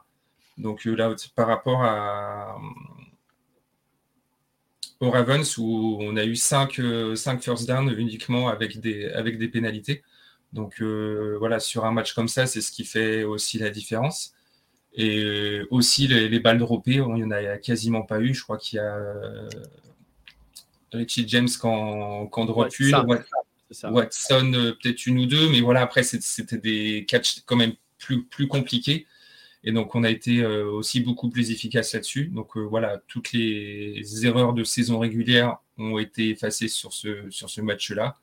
[0.58, 2.56] Donc euh, là, par rapport à,
[5.00, 6.80] aux Ravens, où on a eu 5,
[7.40, 10.02] first down uniquement avec des, avec des pénalités.
[10.52, 14.34] Donc euh, voilà, sur un match comme ça, c'est ce qui fait aussi la différence.
[14.94, 18.34] Et aussi les, balles droppées, il n'y en a quasiment pas eu.
[18.34, 19.48] Je crois qu'il y a euh,
[20.92, 22.68] Richie James quand, quand drop
[23.84, 28.24] Watson euh, peut-être une ou deux, mais voilà, après c'était des catchs quand même plus,
[28.24, 29.06] plus compliqués.
[29.64, 32.26] Et donc on a été aussi beaucoup plus efficace là-dessus.
[32.26, 37.60] Donc voilà, toutes les erreurs de saison régulière ont été effacées sur ce, sur ce
[37.60, 38.16] match-là.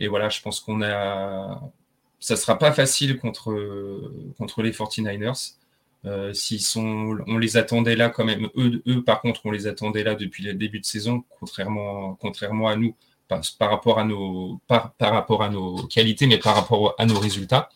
[0.00, 1.60] Et voilà, je pense qu'on a.
[2.18, 3.54] Ça ne sera pas facile contre,
[4.36, 5.54] contre les 49ers.
[6.06, 8.48] Euh, s'ils sont, on les attendait là quand même.
[8.56, 12.68] Eux, eux, par contre, on les attendait là depuis le début de saison, contrairement, contrairement
[12.68, 12.96] à nous,
[13.30, 17.06] par, par rapport à nos, par, par, rapport à nos qualités, mais par rapport à
[17.06, 17.70] nos résultats.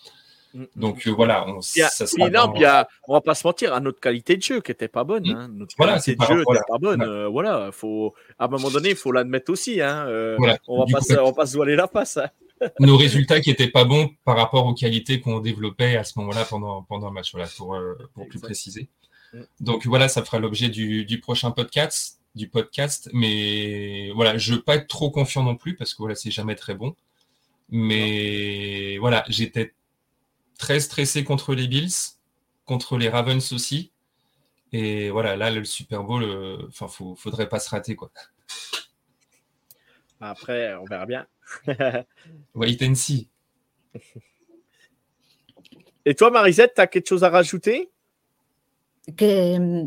[0.53, 0.67] Mm, mm.
[0.77, 3.81] Donc euh, voilà, on, ça sera non, y a, on va pas se mentir, à
[3.81, 5.25] notre qualité de jeu qui était pas bonne.
[5.25, 5.37] Mm.
[5.37, 5.49] Hein.
[5.53, 7.03] Notre voilà, qualité de jeu n'était pas bonne.
[7.03, 9.81] Euh, voilà, faut, à un moment donné, il faut l'admettre aussi.
[9.81, 10.07] Hein.
[10.09, 10.59] Euh, voilà.
[10.67, 12.17] On va pas, se, on va pas se voiler la face.
[12.17, 12.29] Hein.
[12.81, 16.45] nos résultats qui n'étaient pas bons par rapport aux qualités qu'on développait à ce moment-là
[16.45, 17.77] pendant, pendant le match, voilà, pour,
[18.13, 18.89] pour plus préciser.
[19.61, 23.11] Donc voilà, ça fera l'objet du, du, prochain podcast, du podcast.
[23.13, 26.55] Mais voilà, je veux pas être trop confiant non plus parce que voilà, c'est jamais
[26.55, 26.95] très bon.
[27.71, 29.75] Mais voilà, j'étais
[30.59, 31.91] très stressé contre les Bills,
[32.65, 33.93] contre les Ravens aussi.
[34.73, 38.11] Et voilà, là, le Super Bowl, euh, enfin, ne faudrait pas se rater, quoi.
[40.21, 41.27] Après, on verra bien.
[42.55, 43.29] Wait and see.
[46.05, 47.91] Et toi, Marisette, tu as quelque chose à rajouter?
[49.17, 49.87] Que.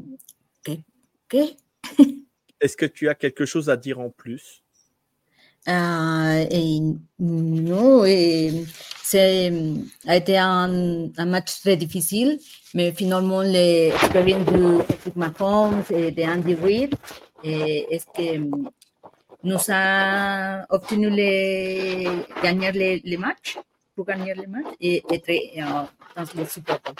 [0.63, 1.37] que...
[2.59, 4.63] Est-ce que tu as quelque chose à dire en plus?
[5.67, 6.45] Euh,
[7.19, 8.65] Non, et
[9.03, 9.51] c'est
[10.07, 12.39] a été un, match très difficile,
[12.73, 16.95] mais finalement l'expérience de Patrick Mahomes et de Andy Reid
[17.43, 18.49] est que
[19.43, 22.07] nous a obtenu les,
[22.41, 23.57] gagner les, les matchs,
[23.95, 26.95] pour gagner les matchs et être euh, dans le Super Bowl?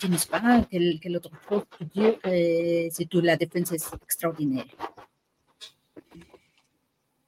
[0.00, 4.64] Je ne sais pas quelle, quelle autre chose dire, c'est que la défense est extraordinaire.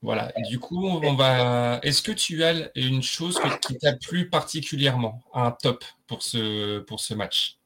[0.02, 0.32] Voilà.
[0.38, 1.80] Et du coup, on va.
[1.82, 7.00] Est-ce que tu as une chose qui t'a plu particulièrement, un top pour ce, pour
[7.00, 7.58] ce match?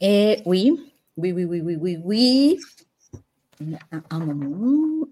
[0.00, 0.72] Et oui,
[1.16, 2.58] oui, oui, oui, oui, oui, oui.
[4.10, 5.06] Un, moment.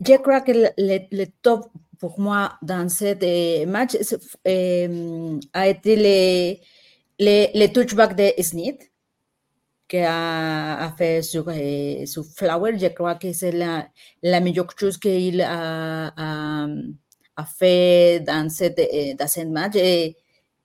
[0.00, 3.96] Je crois que le, top pour moi dans ce match
[4.46, 6.60] euh, a été les,
[7.18, 8.90] les, les de Smith
[9.88, 12.78] que a, fait sur, eh, sur, Flower.
[12.78, 13.88] Je crois que c'est la,
[14.22, 16.66] la, meilleure chose qu'il a, a,
[17.36, 19.74] a, fait dans eh, dans cette match.
[19.76, 20.16] Et,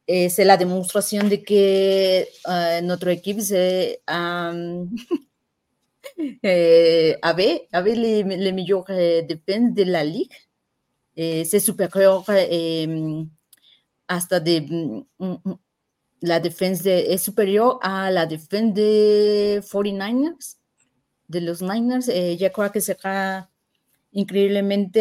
[0.06, 3.40] c'est la démonstration de que notre équipe
[4.10, 4.90] um,
[6.44, 10.30] avait, avait les, les meilleures défenses de la ligue.
[11.16, 12.88] Et c'est supérieur et,
[14.08, 15.04] hasta de
[16.22, 20.56] la défense est supérieure à la défense des 49ers,
[21.30, 22.10] de los Niners.
[22.10, 23.48] Et je crois que sera
[24.16, 24.96] increíblemente,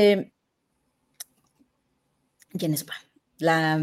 [2.61, 2.95] je ne sais pas,
[3.41, 3.79] la,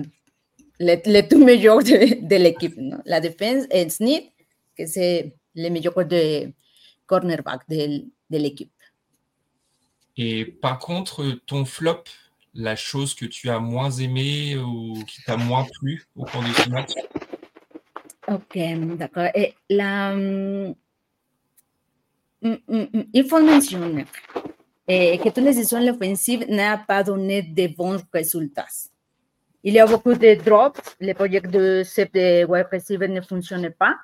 [0.80, 2.78] le, le tout meilleur de, de l'équipe.
[2.78, 2.98] ¿no?
[3.06, 4.32] La défense est Smith,
[4.76, 6.52] que c'est le meilleur de
[7.06, 8.72] cornerback de, de l'équipe.
[10.21, 12.03] Et par contre, ton flop,
[12.53, 16.47] la chose que tu as moins aimé ou qui t'a moins plu au cours de
[16.47, 16.91] ce match?
[18.27, 19.29] Ok, d'accord.
[19.34, 20.75] Et la, mm,
[22.41, 24.05] mm, mm, il faut mentionner
[24.89, 28.67] que toute décision offensive n'a pas donné de bons résultats.
[29.63, 33.69] Il y a beaucoup de drops, le projet de chef de wide receiver ne fonctionnait
[33.69, 33.95] pas.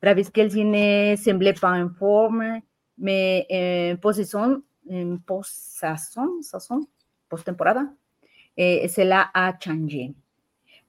[0.00, 2.60] Travis Kelsey ne semblait pas en forme,
[2.96, 4.56] mais en en
[5.26, 6.86] post-saison, saison,
[7.28, 7.84] post-temporada,
[8.56, 10.14] et cela a changé.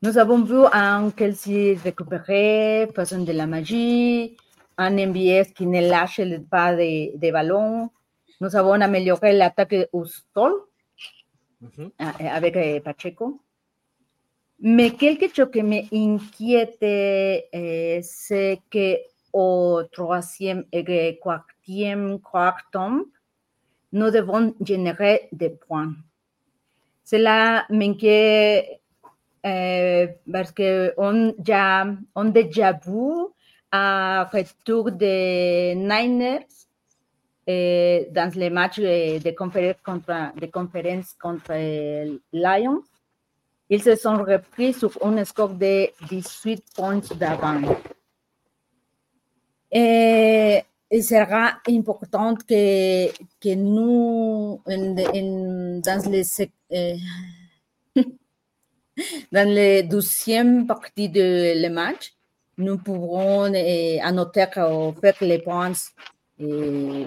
[0.01, 4.36] Nous avons vu un Kelsey récupérer, faisant de la magie,
[4.77, 7.89] un MBS qui ne lâche pas de, de ballon.
[8.41, 10.53] Nous avons amélioré l'attaque au sol
[11.63, 11.91] Mhm.
[12.19, 13.39] eh, avec eh, Pacheco.
[14.60, 22.19] Mais quelque chose qui m'inquiète, eh, c'est qu'au troisième et quatrième
[23.93, 25.93] nous devons générer des points.
[27.06, 28.82] Cela m'inquiète
[29.45, 33.27] euh, parce qu'on ja, on déjà vu
[33.71, 36.47] un retour des Niners
[37.45, 42.84] eh, dans les matchs de, conférence contre, de conférence contre eh, Lions.
[43.69, 47.75] Ils se sont repris sur un score de 18 points d'avance.
[49.71, 50.62] Et
[50.93, 53.08] il sera important que,
[53.41, 56.97] que nous, dans les, eh,
[59.32, 62.13] dans les douzième partie de le match,
[62.60, 65.71] nous pourrons eh, annoter ou faire les points
[66.39, 67.06] eh,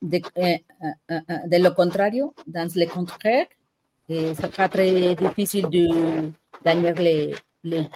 [0.00, 0.62] de, eh,
[1.10, 3.46] eh, eh, de lo contrario, dans le contraire,
[4.08, 6.30] eh, ça sera très difficile de
[6.64, 7.88] gagner les, les,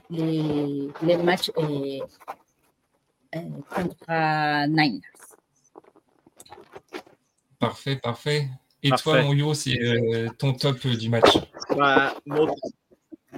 [1.03, 1.53] les, matchs
[3.33, 5.01] contre Niners.
[7.59, 8.49] Parfait, parfait.
[8.83, 9.03] Et Parfait.
[9.05, 11.39] toi, mon Yo, c'est euh, ton top euh, du match.
[11.77, 12.55] Bah, mon-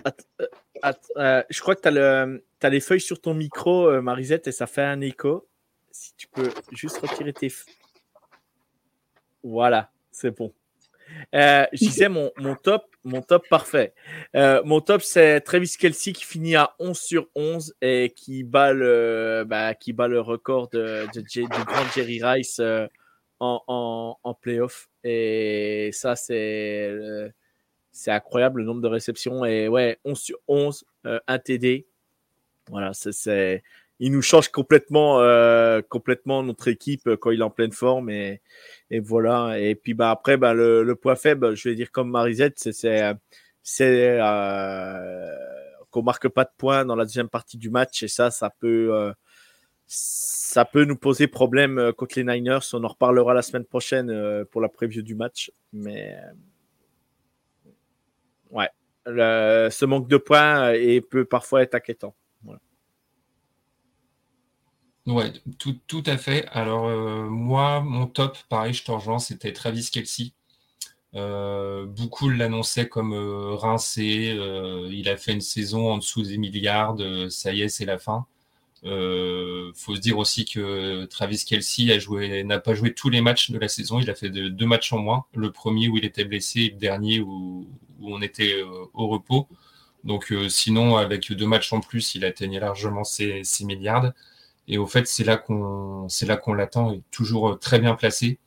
[0.04, 0.46] Att- euh,
[0.82, 2.44] att- euh, je crois que tu as, le...
[2.58, 5.46] t'as les feuilles sur ton micro, euh, Marisette, et ça fait un écho.
[5.90, 7.48] Si tu peux juste retirer tes.
[7.48, 7.66] f-
[9.42, 10.52] Voilà, c'est bon.
[11.34, 13.94] Euh, je disais mon, mon top, mon top parfait.
[14.36, 18.72] Euh, mon top, c'est Travis Kelsey qui finit à 11 sur 11 et qui bat
[18.72, 22.86] le, bah, qui bat le record de, de J- du grand Jerry Rice euh,
[23.40, 24.88] en, en, en playoff.
[25.02, 27.28] Et ça, c'est euh,
[27.92, 29.44] c'est incroyable le nombre de réceptions.
[29.44, 31.86] Et ouais, 11 sur 11, euh, un TD.
[32.70, 33.62] Voilà, c'est.
[34.00, 38.10] Il nous change complètement, euh, complètement notre équipe euh, quand il est en pleine forme.
[38.10, 38.40] Et,
[39.00, 39.58] voilà.
[39.60, 42.72] Et puis bah, après, bah, le, point faible, je vais dire comme Marisette, c'est
[43.62, 45.34] c'est euh,
[45.90, 48.02] qu'on marque pas de points dans la deuxième partie du match.
[48.02, 49.12] Et ça, ça peut,
[49.86, 52.60] ça peut nous poser problème contre les Niners.
[52.72, 55.50] On en reparlera la semaine prochaine pour la preview du match.
[55.72, 56.16] Mais
[58.50, 58.68] ouais,
[59.06, 60.74] ce manque de points
[61.10, 62.14] peut parfois être inquiétant.
[65.06, 66.46] Ouais, tout, à fait.
[66.50, 70.32] Alors, euh, moi, mon top, pareil, je te rejoins, c'était Travis Kelsey.
[71.14, 74.36] Euh, beaucoup l'annonçaient comme euh, rincé.
[74.90, 76.96] il a fait une saison en dessous des milliards.
[77.30, 78.26] ça y est, c'est la fin.
[78.84, 83.68] Faut se dire aussi que Travis Kelsey n'a pas joué tous les matchs de la
[83.68, 84.00] saison.
[84.00, 85.24] Il a fait de- deux matchs en moins.
[85.34, 87.66] Le premier où il était blessé, et le dernier où,
[88.02, 88.62] on était
[88.94, 89.48] au repos.
[90.04, 94.12] Donc, sinon, avec deux matchs en plus, il atteignait largement ses, ses milliards.
[94.68, 97.94] Et au fait, c'est là qu'on c'est là qu'on l'attend, est toujours euh, très bien
[97.94, 98.38] placé.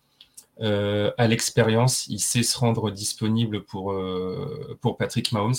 [0.61, 5.53] Euh, à l'expérience, il sait se rendre disponible pour, euh, pour Patrick Mahomes.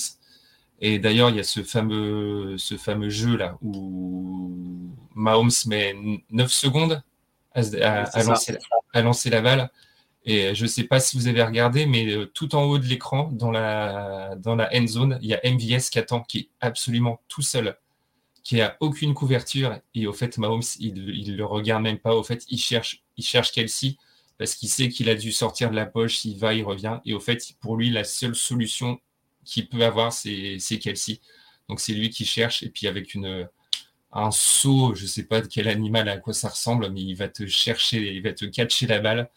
[0.81, 5.95] Et d'ailleurs, il y a ce fameux, ce fameux jeu là où Mahomes met
[6.31, 7.03] 9 secondes
[7.53, 7.63] à,
[8.23, 8.59] lancer,
[8.93, 9.71] à lancer la balle.
[10.25, 13.31] Et je ne sais pas si vous avez regardé, mais tout en haut de l'écran,
[13.33, 17.21] dans la, dans la end zone, il y a MVS qui attend, qui est absolument
[17.29, 17.77] tout seul
[18.49, 19.79] qui a aucune couverture.
[19.95, 22.15] Et au fait Mahomes il, il le regarde même pas.
[22.15, 23.97] Au fait il cherche il cherche Kelsey
[24.39, 26.25] parce qu'il sait qu'il a dû sortir de la poche.
[26.25, 26.99] Il va il revient.
[27.05, 29.01] Et au fait pour lui la seule solution
[29.45, 31.21] qu'il peut avoir c'est Kelsey.
[31.69, 32.63] Donc c'est lui qui cherche.
[32.63, 33.47] Et puis avec une
[34.13, 37.29] un saut je sais pas de quel animal à quoi ça ressemble mais il va
[37.29, 39.29] te chercher il va te catcher la balle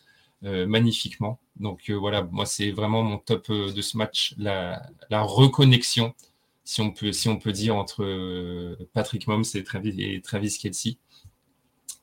[0.46, 1.38] euh, magnifiquement.
[1.58, 2.24] Donc euh, voilà.
[2.24, 6.16] Moi c'est vraiment mon top euh, de ce match la, la reconnexion
[6.64, 10.98] si on peut, si on peut dire, entre euh, Patrick Mahomes et Travis, et Kelsey.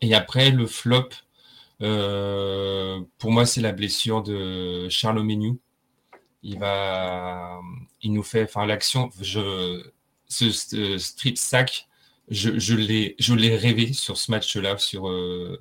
[0.00, 1.09] Et après, le flop,
[1.82, 5.59] euh, pour moi, c'est la blessure de Charles Omeniu.
[6.42, 7.61] Il va,
[8.02, 11.88] il nous fait, enfin, l'action, ce, strip sack,
[12.28, 15.59] je, l'ai, rêvé sur ce match-là, sur, euh,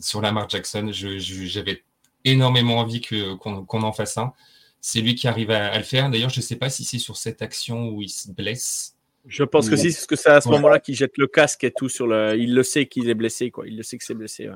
[0.00, 0.90] sur Lamar Jackson.
[0.92, 1.84] J'avais
[2.24, 4.32] énormément envie qu'on en fasse un.
[4.80, 6.10] C'est lui qui arrive à, à le faire.
[6.10, 8.94] D'ailleurs, je ne sais pas si c'est sur cette action où il se blesse
[9.26, 11.72] Je pense que si, parce que c'est à ce moment-là qu'il jette le casque et
[11.72, 12.36] tout sur le.
[12.38, 13.66] Il le sait qu'il est blessé, quoi.
[13.66, 14.48] Il le sait que c'est blessé.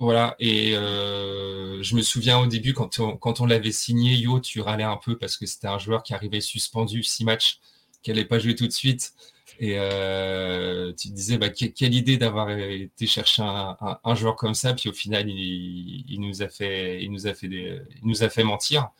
[0.00, 4.40] Voilà, et euh, je me souviens au début, quand on, quand on l'avait signé, Yo,
[4.40, 7.60] tu râlais un peu parce que c'était un joueur qui arrivait suspendu, six matchs,
[8.02, 9.14] qui n'allait pas jouer tout de suite.
[9.60, 14.54] Et euh, tu te disais, bah, quelle idée d'avoir été chercher un, un, joueur comme
[14.54, 18.08] ça, puis au final, il, il, nous a fait, il nous a fait, des, il
[18.08, 18.90] nous a fait mentir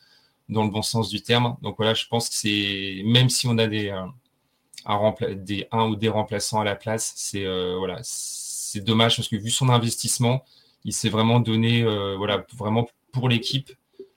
[0.49, 1.57] dans le bon sens du terme.
[1.63, 4.07] Donc voilà, je pense que c'est, même si on a des, euh,
[4.87, 9.29] un, des un ou des remplaçants à la place, c'est euh, voilà, c'est dommage parce
[9.29, 10.45] que vu son investissement,
[10.85, 13.71] il s'est vraiment donné, euh, voilà, vraiment pour l'équipe.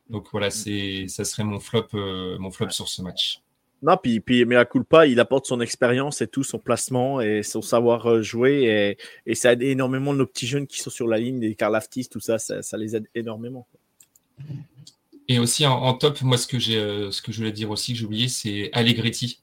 [0.10, 3.42] Donc voilà, c'est, ça serait mon flop, euh, mon flop sur ce match.
[3.84, 7.44] Non, puis, puis mais à pas, il apporte son expérience et tout, son placement et
[7.44, 8.98] son savoir jouer.
[9.26, 12.08] Et, et, ça aide énormément nos petits jeunes qui sont sur la ligne, des Karlaftis,
[12.10, 13.68] tout ça, ça, les aide énormément.
[15.28, 18.00] Et aussi en, top, moi, ce que, j'ai, ce que je voulais dire aussi, que
[18.00, 19.42] j'ai oublié, c'est Allegretti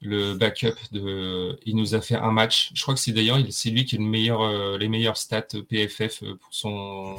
[0.00, 1.58] le backup de.
[1.66, 2.70] Il nous a fait un match.
[2.74, 6.36] Je crois que c'est d'ailleurs c'est lui qui a euh, les meilleurs stats PFF euh,
[6.36, 7.16] pour son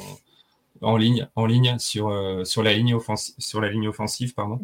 [0.80, 4.60] en ligne, en ligne sur, euh, sur la ligne offensive, sur la ligne offensive, pardon.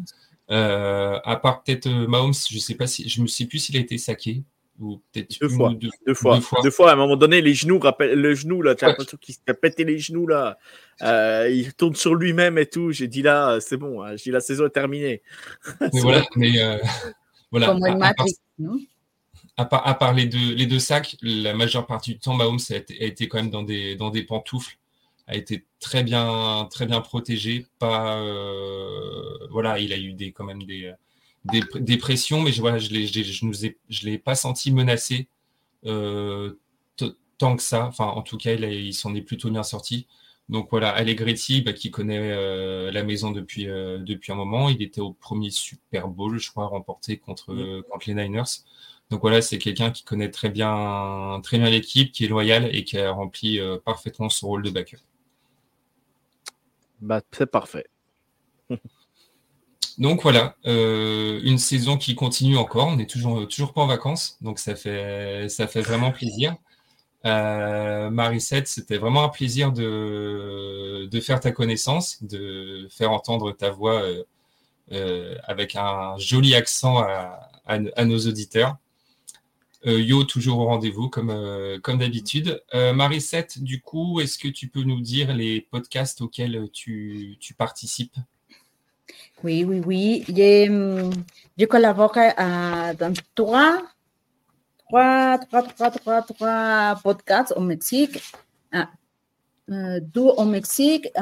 [0.48, 3.98] à part peut-être Mahomes, je sais pas si je me sais plus s'il a été
[3.98, 4.42] saqué
[4.80, 5.74] ou peut-être deux, fois.
[5.74, 6.40] Deux, fois.
[6.62, 6.90] deux, fois.
[6.90, 9.84] À un moment donné, les genoux, le genou là, tu as l'impression qu'il s'est pété
[9.84, 10.58] les genoux là.
[11.00, 12.92] il tourne sur lui-même et tout.
[12.92, 14.02] J'ai dit là, c'est bon.
[14.02, 14.16] Hein.
[14.16, 15.22] J'ai dit la saison est terminée.
[15.80, 16.52] Mais voilà, mais
[17.50, 17.74] voilà.
[19.56, 23.28] à, part, les, deux, les deux sacs, la majeure partie du temps, Mahomes a été,
[23.28, 24.78] quand même dans des, dans des pantoufles,
[25.26, 27.66] a été très bien, très bien protégé.
[27.78, 30.92] Pas, euh, voilà, il a eu des, quand même des,
[31.44, 35.28] des, pressions, mais je, voilà, je ne l'ai pas senti menacé
[35.86, 36.58] euh,
[37.38, 37.86] tant que ça.
[37.86, 40.06] Enfin, en tout cas, il, il s'en est plutôt bien sorti.
[40.48, 44.82] Donc voilà, Allegretti, bah, qui connaît euh, la maison depuis, euh, depuis un moment, il
[44.82, 47.82] était au premier Super Bowl, je crois, remporté contre, mm.
[47.82, 48.64] contre les Niners.
[49.10, 52.84] Donc voilà, c'est quelqu'un qui connaît très bien, très bien l'équipe, qui est loyal et
[52.84, 54.98] qui a rempli euh, parfaitement son rôle de backup.
[57.00, 57.86] Bah, c'est parfait.
[59.98, 62.88] donc voilà, une saison qui continue encore.
[62.88, 66.56] On n'est toujours, toujours pas en vacances, donc ça fait, vraiment plaisir.
[67.26, 74.02] Euh, Marisette, c'était vraiment un plaisir de, faire ta connaissance, de faire entendre ta voix
[74.02, 74.22] euh,
[74.92, 78.78] euh, avec un joli accent à, nos auditeurs.
[79.86, 82.62] Euh, yo, toujours au rendez-vous, comme, euh, d'habitude.
[82.72, 88.16] Marisette, du coup, est-ce que tu peux nous dire les podcasts auxquels tu participes?
[89.44, 90.24] Oui, oui, oui.
[90.28, 91.10] Je,
[91.56, 93.82] je collabore dans trois
[94.88, 98.18] trois, trois, trois, trois, trois podcasts au Mexique,
[98.72, 98.88] ah,
[99.70, 101.20] euh, deux au Mexique, euh,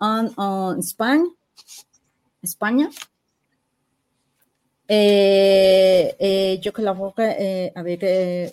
[0.00, 1.24] un en Espagne,
[2.42, 2.88] Espagne.
[4.88, 8.48] Et, je collabore euh, avec euh,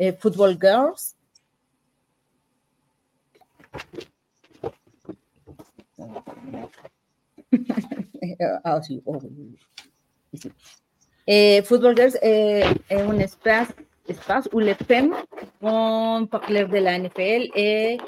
[0.00, 1.14] euh, Football Girls.
[8.64, 10.50] ah, sí, oh, sí.
[11.26, 13.68] Eh, Football Girls eh, est un espace,
[14.08, 15.14] espace où les femmes
[15.60, 17.98] vont parler de la NFL et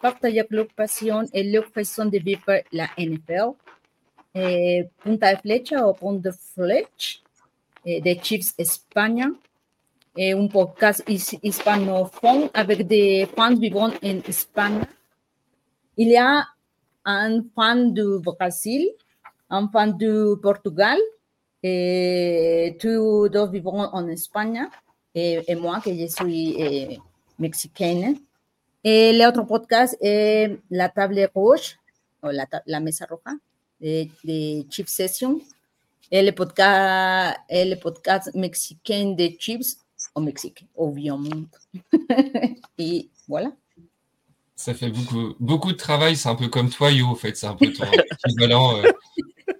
[0.00, 3.54] partager leur passion et leur façon de vivre la NFL.
[4.34, 7.22] Eh, Punta de Flecha o Punta de Flech
[7.84, 9.30] eh, de Chiefs España.
[10.16, 14.82] Eh, un podcast his hispanophone avec des fans vivant en Espagne.
[15.96, 16.16] Il y
[17.04, 18.90] un fan du Brésil,
[19.50, 20.98] un fan du Portugal,
[22.80, 24.66] tous deux vivons en Espagne
[25.14, 26.98] et, moi que je suis eh,
[27.38, 28.18] mexicaine.
[28.84, 31.78] Et l'autre podcast est La Table Rouge,
[32.22, 33.36] ou la, la Mesa Roja,
[33.80, 35.40] de, de Chip Session.
[36.10, 36.32] Et le
[37.76, 39.78] podcast, mexicain de Chips
[40.14, 41.46] au Mexique, évidemment.
[42.76, 43.52] et voilà.
[44.54, 46.16] Ça fait beaucoup, beaucoup de travail.
[46.16, 47.36] C'est un peu comme toi, Yo, en fait.
[47.36, 47.84] C'est un peu ton
[48.26, 48.76] équivalent.
[48.76, 48.82] Euh,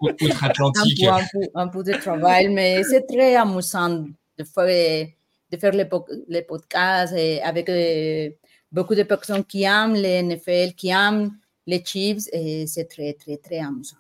[0.01, 1.05] outre-Atlantique.
[1.05, 1.21] Un,
[1.55, 4.05] un, peu de travail, mais c'est très amusant
[4.39, 5.07] de faire,
[5.51, 8.31] de faire les, podcasts avec euh,
[8.71, 11.33] beaucoup de personnes qui aiment les NFL, qui aiment
[11.67, 12.29] les Chiefs,
[12.67, 13.97] c'est très, très, très amusant.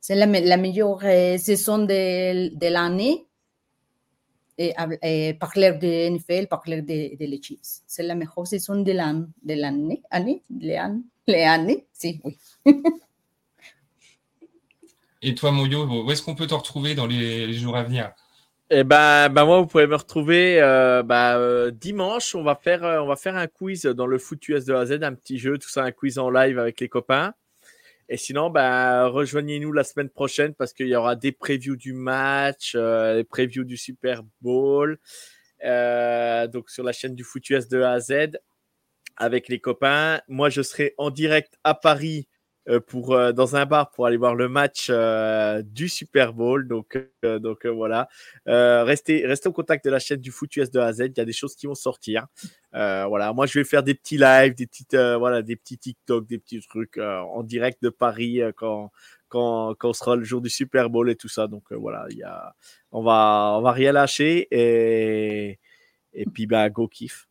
[0.00, 3.25] C'est la, la, meilleure euh, saison de, de l'année.
[4.58, 7.82] Et, et, parler de NFL, parler de, de les Chiefs.
[7.86, 10.42] C'est la meilleure saison de l'année, de l'année, année,
[11.26, 12.38] l'année, si, oui.
[15.22, 18.12] Et toi, Moyo, où est-ce qu'on peut te retrouver dans les, jours à venir?
[18.70, 22.34] Eh ben, ben, moi, vous pouvez me retrouver euh, ben, euh, dimanche.
[22.34, 24.86] On va faire, euh, on va faire un quiz dans le foot US de A
[24.86, 27.34] Z, un petit jeu, tout ça, un quiz en live avec les copains.
[28.08, 32.74] Et sinon, ben, rejoignez-nous la semaine prochaine parce qu'il y aura des previews du match,
[32.76, 34.98] euh, des previews du Super Bowl,
[35.64, 38.38] euh, donc sur la chaîne du Foot US de A à Z
[39.16, 40.20] avec les copains.
[40.28, 42.28] Moi, je serai en direct à Paris
[42.86, 46.66] pour euh, dans un bar pour aller voir le match euh, du Super Bowl.
[46.68, 48.08] Donc donc voilà,
[48.46, 51.00] restez restez en contact de la chaîne du Foot US de A à Z.
[51.08, 52.26] Il y a des choses qui vont sortir.
[52.72, 56.38] voilà, moi je vais faire des petits lives, des petites voilà des petits TikTok, des
[56.38, 58.90] petits trucs en direct de Paris quand
[59.28, 61.48] quand, quand sera le jour du Super Bowl et tout ça.
[61.48, 62.54] Donc voilà, il y a,
[62.92, 65.58] on va on va rien lâcher et
[66.12, 67.25] et puis bah go kiff.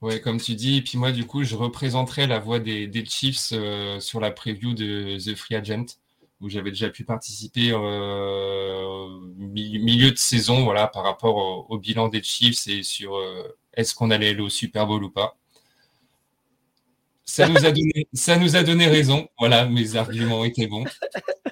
[0.00, 3.04] Ouais, comme tu dis, et puis moi, du coup, je représenterai la voix des, des
[3.04, 5.84] Chiefs euh, sur la preview de The Free Agent,
[6.40, 12.22] où j'avais déjà pu participer euh, milieu de saison, voilà, par rapport au, bilan des
[12.22, 13.42] Chiefs et sur euh,
[13.74, 15.36] est-ce qu'on allait aller au Super Bowl ou pas.
[17.26, 19.28] Ça nous a donné, ça nous a donné raison.
[19.38, 20.84] Voilà, mes arguments étaient bons.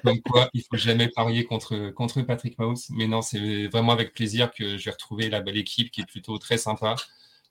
[0.03, 2.77] Comme quoi, il faut jamais parier contre, contre Patrick Mahomes.
[2.91, 6.05] Mais non, c'est vraiment avec plaisir que je vais retrouver la belle équipe qui est
[6.05, 6.95] plutôt très sympa.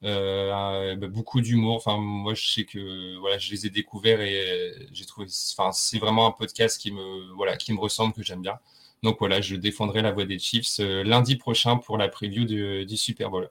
[0.04, 1.76] Euh, beaucoup d'humour.
[1.76, 5.26] Enfin, moi, je sais que voilà, je les ai découverts et j'ai trouvé.
[5.56, 8.58] Enfin, c'est vraiment un podcast qui me voilà, qui me ressemble que j'aime bien.
[9.02, 12.96] Donc voilà, je défendrai la voix des Chiefs euh, lundi prochain pour la preview du
[12.96, 13.50] Super Bowl.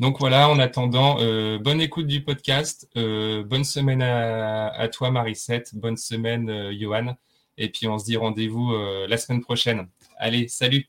[0.00, 5.76] Donc voilà, en attendant, euh, bonne écoute du podcast, bonne semaine à, à toi Marisette,
[5.76, 7.16] bonne semaine Johan,
[7.56, 8.72] et puis on se dit rendez-vous
[9.08, 9.88] la semaine prochaine.
[10.18, 10.88] Allez, salut.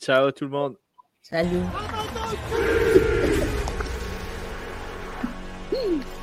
[0.00, 0.76] Ciao tout le monde.
[1.22, 1.62] Salut.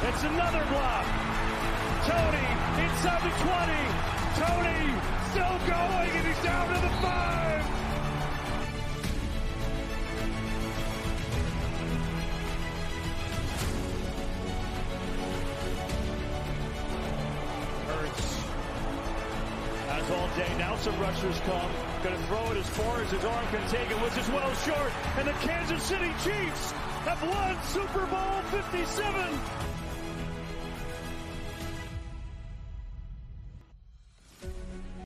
[0.00, 1.06] It's another block.
[2.06, 2.46] Tony
[2.86, 4.08] inside the 20.
[4.38, 4.94] Tony
[5.30, 7.64] still going and he's down to the five.
[17.88, 18.36] Hurts
[19.88, 20.58] has all day.
[20.58, 21.70] Now some rushers come.
[22.04, 24.54] Going to throw it as far as his arm can take it, which is well
[24.62, 24.92] short.
[25.18, 26.70] And the Kansas City Chiefs
[27.02, 29.77] have won Super Bowl 57.